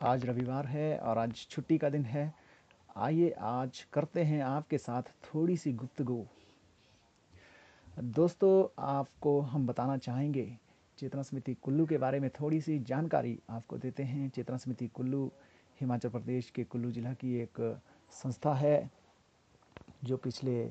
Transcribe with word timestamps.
आज 0.00 0.24
रविवार 0.26 0.66
है 0.66 0.98
और 0.98 1.18
आज 1.18 1.34
छुट्टी 1.50 1.76
का 1.78 1.88
दिन 1.90 2.04
है। 2.04 2.32
आइए 2.96 3.30
आज 3.30 3.80
करते 3.92 4.22
हैं 4.24 4.40
आपके 4.42 4.78
साथ 4.78 5.02
थोड़ी 5.24 5.56
सी 5.56 5.72
गुफ्तगु। 5.72 6.24
दोस्तों, 7.96 8.68
आपको 8.78 9.40
हम 9.40 9.66
बताना 9.66 9.96
चाहेंगे, 9.96 10.46
चेतना 10.98 11.22
समिति 11.22 11.54
कुल्लू 11.54 11.86
के 11.86 11.98
बारे 11.98 12.20
में 12.20 12.28
थोड़ी 12.30 12.60
सी 12.60 12.78
जानकारी 12.80 13.38
आपको 13.50 13.78
देते 13.78 14.02
हैं। 14.02 14.28
चेतना 14.28 14.56
समिति 14.56 14.86
कुल्लू 14.88 15.24
हिमाचल 15.80 16.08
प्रदेश 16.08 16.50
के 16.50 16.64
कुल्लू 16.64 16.90
ज़िला 16.90 17.12
की 17.14 17.34
एक 17.40 17.60
संस्था 18.12 18.54
है, 18.54 18.90
जो 20.04 20.16
पिछले 20.16 20.62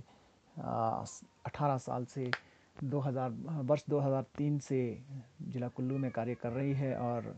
अठारह 0.55 1.77
साल 1.79 2.05
से 2.05 2.31
2000 2.77 3.31
वर्ष 3.63 3.83
2003 3.89 4.59
से 4.59 4.81
जिला 5.43 5.67
कुल्लू 5.67 5.97
में 5.97 6.09
कार्य 6.11 6.35
कर 6.35 6.51
रही 6.51 6.73
है 6.73 6.95
और 6.95 7.35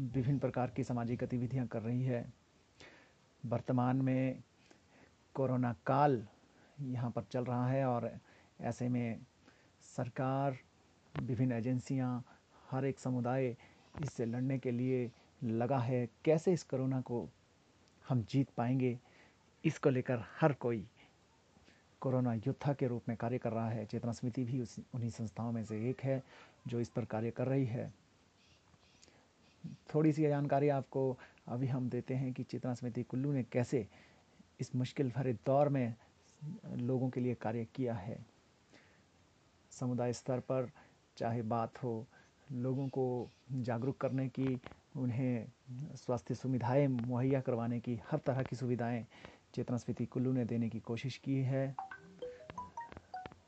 विभिन्न 0.00 0.38
प्रकार 0.38 0.70
की 0.70 0.84
सामाजिक 0.84 1.18
गतिविधियाँ 1.18 1.66
कर 1.66 1.82
रही 1.82 2.02
है। 2.02 2.24
वर्तमान 3.46 4.02
में 4.02 4.42
कोरोना 5.34 5.74
काल 5.86 6.22
यहाँ 6.80 7.10
पर 7.10 7.22
चल 7.22 7.44
रहा 7.44 7.66
है 7.68 7.84
और 7.86 8.10
ऐसे 8.60 8.88
में 8.88 9.20
सरकार, 9.96 10.58
विभिन्न 11.14 11.52
एजेंसियाँ, 11.52 12.24
हर 12.70 12.84
एक 12.84 12.98
समुदाय 12.98 13.56
इससे 14.02 14.24
लड़ने 14.24 14.58
के 14.58 14.70
लिए 14.70 15.10
लगा 15.44 15.78
है। 15.78 16.08
कैसे 16.24 16.52
इस 16.52 16.62
कोरोना 16.62 17.00
को 17.00 17.28
हम 18.08 18.22
जीत 18.22 18.50
पाएँगे, 18.56 18.98
इसको 19.64 19.90
लेकर 19.90 20.24
हर 20.40 20.52
कोई 20.52 20.86
कोरोना 22.00 22.34
योद्धा 22.34 22.72
के 22.72 22.86
रूप 22.86 23.08
में 23.08 23.16
कार्य 23.16 23.38
कर 23.38 23.52
रहा 23.52 23.68
है। 23.70 23.84
चेतना 23.86 24.12
समिति 24.12 24.44
भी 24.44 24.60
उस, 24.60 24.78
उन्हीं 24.94 25.10
संस्थाओं 25.10 25.52
में 25.52 25.64
से 25.64 25.88
एक 25.90 26.00
है 26.00 26.22
जो 26.68 26.80
इस 26.80 26.88
पर 26.88 27.04
कार्य 27.04 27.30
कर 27.30 27.46
रही 27.46 27.66
है। 27.66 27.92
थोड़ी 29.94 30.12
सी 30.12 30.22
जानकारी 30.22 30.68
आपको 30.68 31.18
अभी 31.48 31.66
हम 31.66 31.88
देते 31.88 32.14
हैं 32.14 32.32
कि 32.32 32.42
चेतना 32.42 32.74
समिति 32.74 33.02
कुल्लू 33.02 33.32
ने 33.32 33.42
कैसे 33.42 33.88
इस 34.60 34.76
मुश्किल 34.76 35.12
भरे 35.16 35.32
दौर 35.32 35.68
में 35.68 35.94
लोगों 36.76 37.10
के 37.10 37.20
लिए 37.20 37.34
कार्य 37.34 37.64
किया 37.64 37.94
है। 37.94 38.26
समुदाय 39.70 40.12
स्तर 40.12 40.40
पर 40.40 40.70
चाहे 41.16 41.42
बात 41.42 41.82
हो, 41.82 42.06
लोगों 42.52 42.88
को 42.88 43.30
जागरूक 43.52 43.96
करने 43.96 44.28
की, 44.28 44.60
उन्हें 44.96 45.50
स्वास्थ्य 45.94 46.34
सुविधाएँ 46.34 46.86
मुहैया 46.86 47.40
करवाने 47.40 47.80
की, 47.80 48.00
हर 48.10 48.18
तरह 48.18 48.42
की 48.42 48.56
सुविधाएँ 48.56 49.06
चेतना 49.54 49.76
स्मृति 49.76 50.06
कुल्लू 50.06 50.32
ने 50.32 50.44
देने 50.44 50.68
की 50.68 50.80
कोशिश 50.80 51.16
की 51.16 51.34
है। 51.34 51.76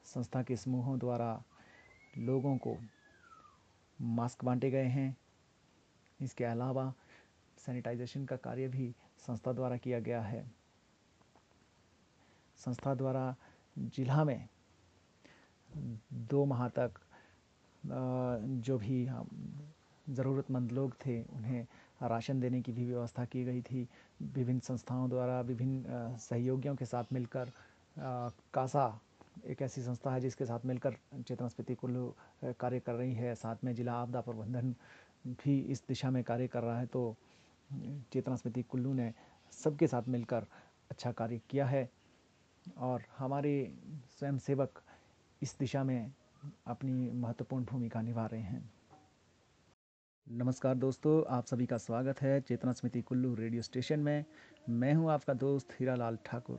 संस्था 0.04 0.42
के 0.42 0.56
समूहों 0.56 0.98
द्वारा 0.98 1.42
लोगों 2.18 2.56
को 2.56 2.76
मास्क 4.02 4.44
बांटे 4.44 4.70
गए 4.70 4.84
हैं। 4.84 5.16
इसके 6.22 6.44
अलावा 6.44 6.92
सैनिटाइजेशन 7.58 8.24
का 8.24 8.36
कार्य 8.38 8.68
भी 8.68 8.94
संस्था 9.26 9.52
द्वारा 9.52 9.76
किया 9.76 10.00
गया 10.00 10.20
है। 10.22 10.44
संस्था 12.58 12.94
द्वारा 12.94 13.34
जिला 13.76 14.24
में 14.24 14.48
दो 16.30 16.44
माह 16.44 16.68
तक 16.68 17.00
जो 17.84 18.78
भी 18.78 19.06
ज़रूरतमंद 20.06 20.72
लोग 20.72 20.94
थे, 21.04 21.22
उन्हें 21.24 21.66
राशन 22.02 22.40
देने 22.40 22.60
की 22.62 22.72
भी 22.72 22.84
व्यवस्था 22.84 23.24
की 23.24 23.44
गई 23.44 23.62
थी। 23.62 23.88
विभिन्न 24.22 24.60
संस्थाओं 24.60 25.08
द्वारा, 25.10 25.40
विभिन्न 25.40 26.16
सहयोगियों 26.20 26.74
के 26.76 26.84
साथ 26.84 27.12
मिलकर 27.12 27.52
कासा 28.54 29.00
एक 29.46 29.62
ऐसी 29.62 29.82
संस्था 29.82 30.12
है 30.12 30.20
जिसके 30.20 30.46
साथ 30.46 30.64
मिलकर 30.66 30.96
चेतना 31.18 31.48
स्मृति 31.48 31.74
कुल्लू 31.74 32.14
कार्य 32.60 32.80
कर 32.80 32.94
रही 32.94 33.14
है। 33.14 33.34
साथ 33.34 33.64
में 33.64 33.74
जिला 33.74 33.92
आपदा 33.94 34.20
प्रबंधन 34.20 34.74
भी 35.24 35.58
इस 35.62 35.82
दिशा 35.88 36.10
में 36.10 36.22
कार्य 36.24 36.46
कर 36.46 36.62
रहा 36.62 36.78
है 36.78 36.86
तो 36.86 37.16
चेतना 38.12 38.36
स्मृति 38.36 38.62
कुल्लू 38.62 38.92
ने 38.92 39.12
सबके 39.52 39.86
साथ 39.86 40.08
मिलकर 40.08 40.46
अच्छा 40.90 41.12
कार्य 41.12 41.40
किया 41.50 41.66
है। 41.66 41.88
और 42.78 43.02
हमारे 43.18 43.52
स्वयं 44.18 44.38
सेवक 44.38 44.82
इस 45.42 45.56
दिशा 45.58 45.84
में 45.84 46.12
अपनी 46.66 47.10
महत्वपूर्ण 47.10 47.64
भूमिका 47.64 48.02
निभा 48.02 48.26
रहे 48.26 48.40
हैं। 48.40 48.70
नमस्कार 50.26 50.74
दोस्तों, 50.74 51.22
आप 51.28 51.46
सभी 51.46 51.66
का 51.66 51.76
स्वागत 51.78 52.20
है 52.22 52.40
चेतना 52.40 52.72
स्मृति 52.72 53.02
कुल्लू 53.02 53.34
रेडियो 53.34 53.62
स्टेशन 53.62 54.00
में। 54.00 54.24
मैं 54.68 54.94
हूँ 54.94 55.10
आपका 55.10 55.34
दोस्त 55.34 55.76
हीरालाल 55.80 56.18
ठाकुर। 56.26 56.58